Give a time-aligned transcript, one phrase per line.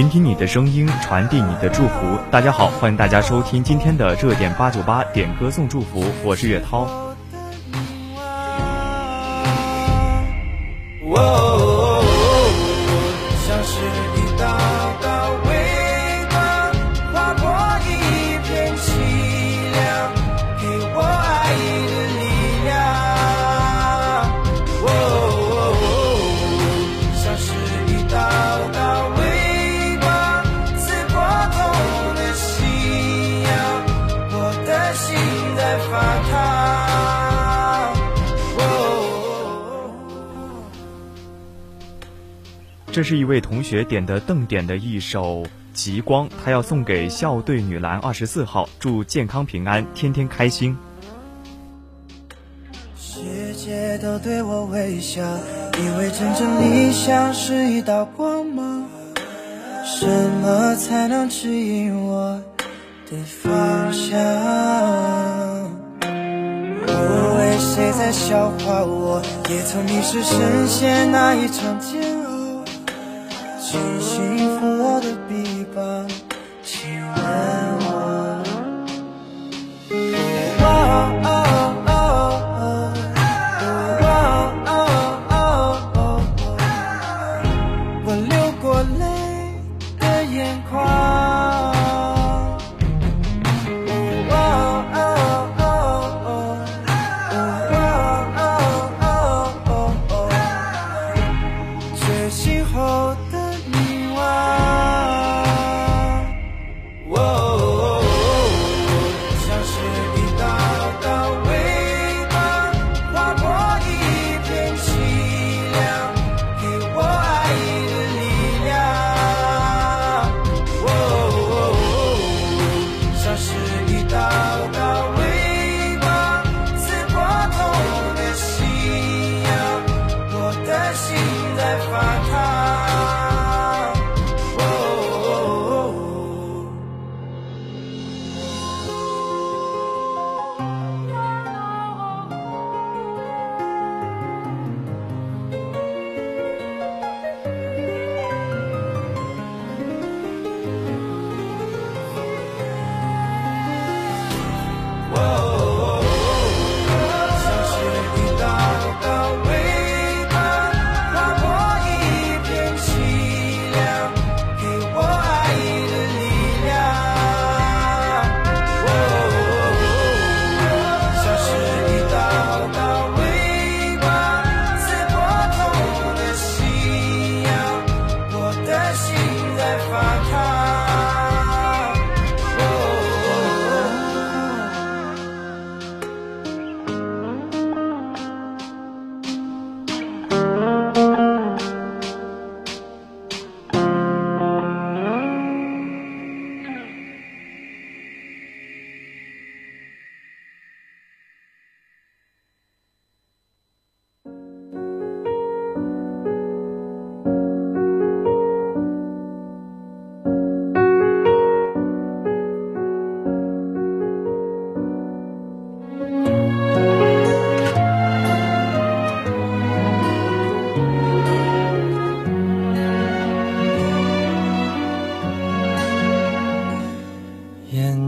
[0.00, 2.18] 聆听你的声音，传递你的祝福。
[2.30, 7.09] 大家好，欢迎大家收听今天的热点八九八点歌送祝福，我是岳涛。
[42.92, 50.76] 这是一位同学点的邓点的一首《极光》，他要送给校队女篮二十四号，祝健康平安，天天开心。
[52.98, 53.20] 世
[53.54, 58.84] 界都对我微笑，以为真正理想是一道光芒。
[59.84, 60.06] 什
[60.42, 62.42] 么才能指引我
[63.08, 64.18] 的方向？
[66.86, 69.22] 我为谁在笑话我？
[69.48, 72.19] 也曾迷失深陷那一场煎熬。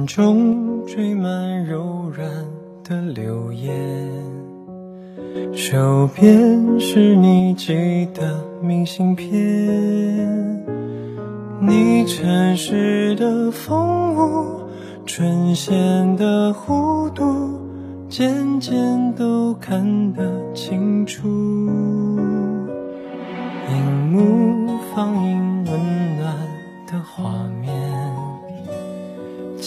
[0.06, 2.28] 中缀满柔软
[2.84, 3.72] 的流言，
[5.54, 9.30] 手边是你寄的明信片，
[11.60, 14.62] 你城市的风物，
[15.06, 17.60] 唇线的弧度，
[18.08, 21.28] 渐渐都看得清楚。
[23.68, 25.61] 荧幕放映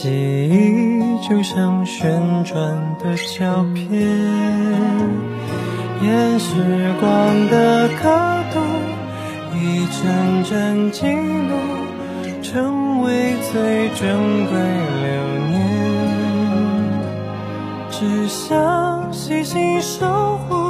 [0.06, 2.56] 记忆就像旋转
[3.00, 3.90] 的胶片，
[6.00, 6.54] 沿时
[7.00, 8.08] 光的刻
[8.54, 8.60] 度，
[9.58, 11.58] 一帧帧记录，
[12.44, 14.54] 成为最珍贵
[15.02, 15.10] 留
[15.50, 15.56] 念。
[17.90, 20.65] 只想细心守护。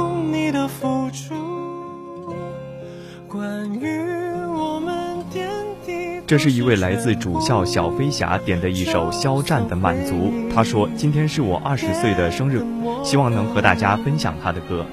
[6.26, 12.66] 这是一位来自主校小飞侠点的一首肖战的满足他说今天是我二十岁的生日
[13.04, 14.84] 希望能和大家分享他的歌。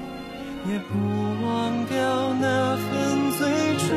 [0.66, 0.94] 也不
[1.44, 3.48] 忘掉那份最
[3.78, 3.96] 初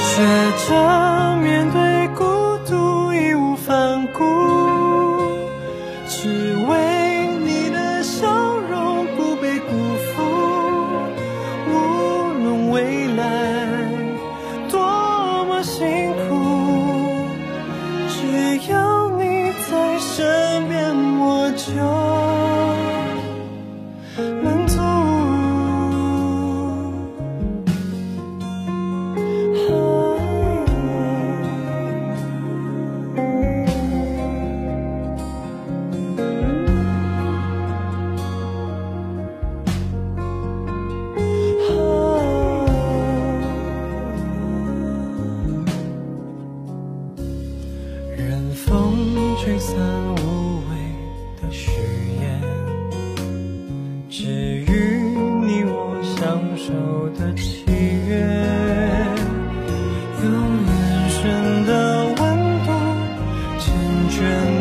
[0.00, 1.81] 学着面对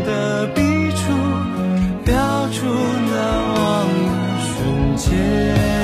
[0.05, 0.61] 的笔
[0.91, 1.13] 触
[2.05, 2.15] 标
[2.49, 5.81] 出难忘的瞬间。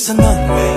[0.00, 0.69] 있어 넌왜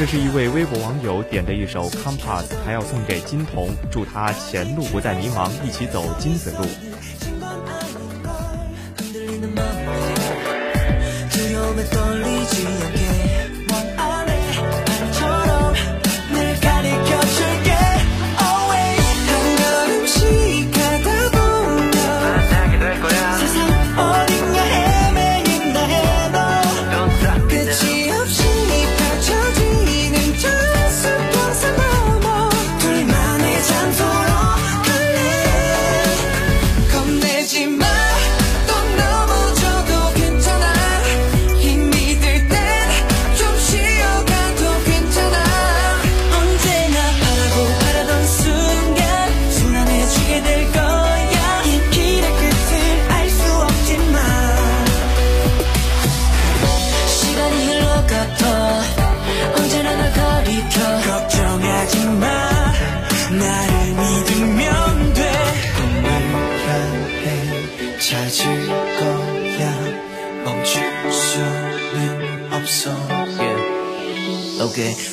[0.00, 6.64] 这是一位微博网友点的一首《Compass》，还要送给金童，祝他前路不再迷茫，一起走金子路。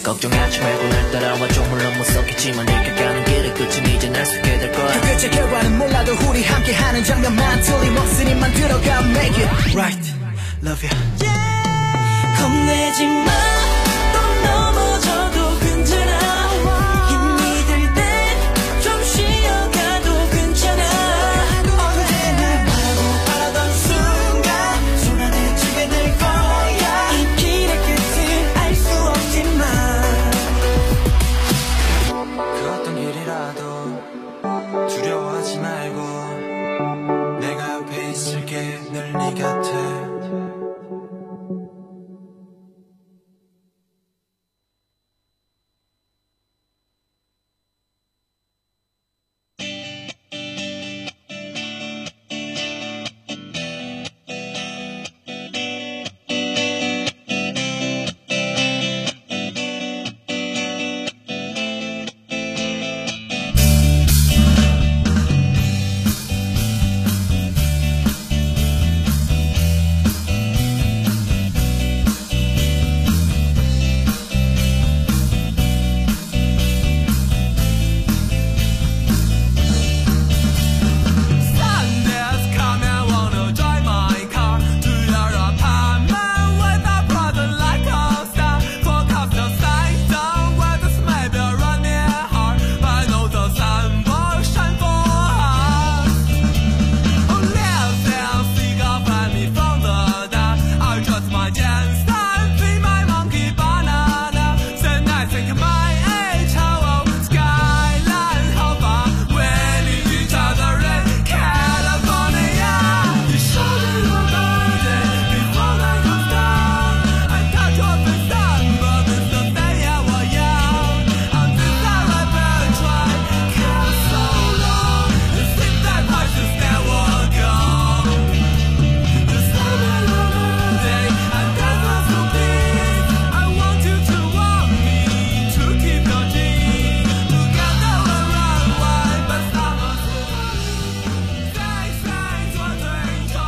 [0.08, 1.48] 걱정하지 말고 날 따라와.
[1.50, 5.02] 조물로 무섭겠지만 이렇게 가는 길의 끝은 이제 날 속게 될 거야.
[5.02, 9.02] 그 끝의 결과는 몰라도 우리 함께하는 장면만 틀림없으니 만들어가.
[9.02, 10.14] Make it right.
[10.64, 12.42] Love you yeah.
[12.42, 13.47] 겁내지 마.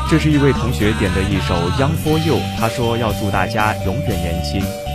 [0.09, 4.88] 这是一位同学点的一首 young for you 他说要祝大家永远年轻。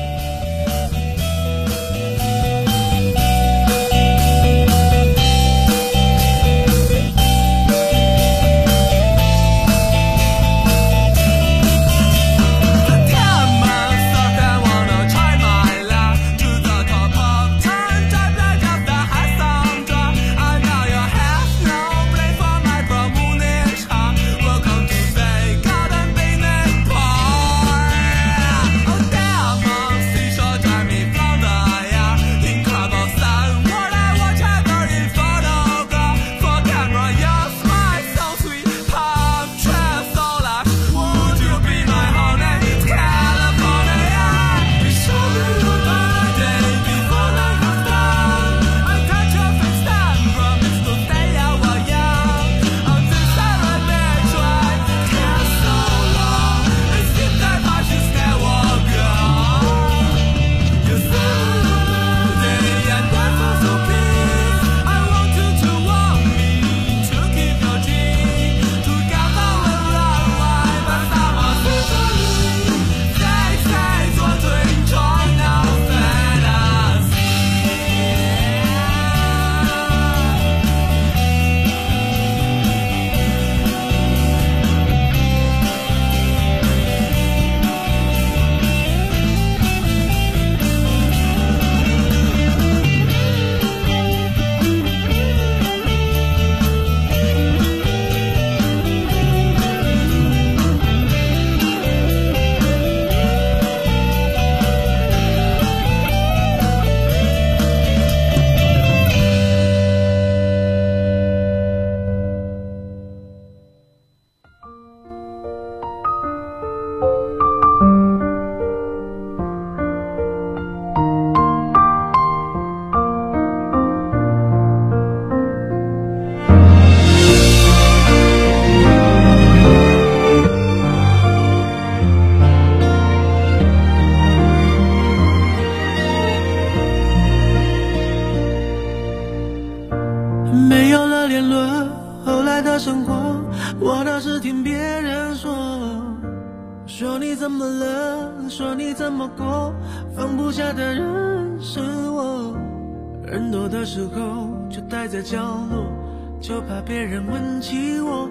[156.68, 158.28] 怕别人问起我。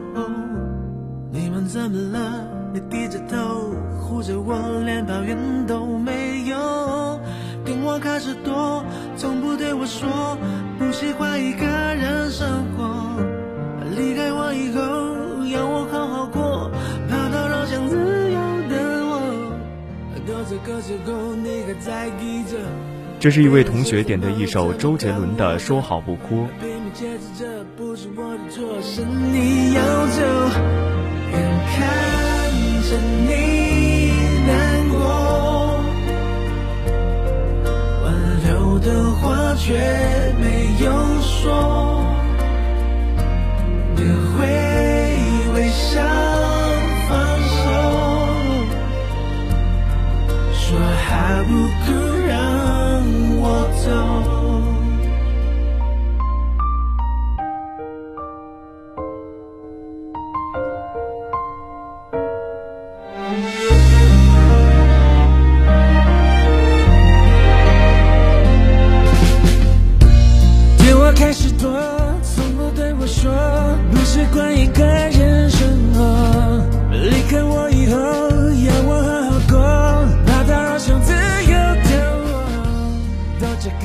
[1.31, 2.47] 你们怎么了？
[2.73, 5.37] 你低着头护着我，连抱怨
[5.67, 7.19] 都没有。
[7.63, 8.83] 电话开始多，
[9.15, 10.37] 从不对我说
[10.79, 12.83] 不喜欢一个人生活。
[13.95, 14.81] 离开我以后，
[15.45, 16.71] 要我好好过，
[17.09, 17.95] 跑到老乡自
[18.31, 19.53] 由的我。
[20.27, 22.57] 到这个时候，你还在意着。
[23.19, 26.41] 这是一位同学点的一首周杰伦的《说好不哭》。
[26.93, 30.21] 解释这不是我的错，是你要走，
[31.31, 31.35] 眼
[31.73, 31.75] 看
[32.83, 32.89] 着
[33.25, 33.31] 你
[34.45, 34.53] 难
[34.89, 34.95] 过，
[38.03, 38.05] 挽
[38.45, 38.47] 留
[38.77, 39.21] 的话
[39.55, 39.73] 却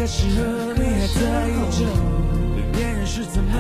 [0.09, 1.85] 时候，你还在意着
[2.73, 3.53] 别人是怎么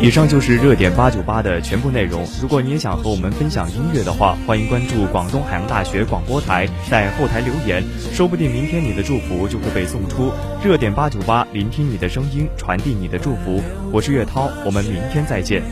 [0.00, 2.26] 以上就是热点八九八的全部内容。
[2.40, 10.32] 如果你也想和我们分享音乐的话，欢迎关注广东海洋大学广播台，在后台留言，说不定明天你的祝福就会被送出。
[10.64, 13.62] 热点八九八，聆听你的声音，传递你的祝福。
[13.92, 15.62] 我是岳涛，我们明天再见。